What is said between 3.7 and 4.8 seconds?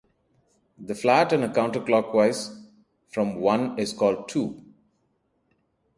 is called two.